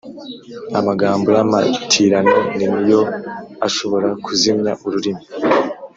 [0.79, 3.01] amagambo y’amatirano ni yo
[3.67, 5.23] ashobora kuzimya ururimi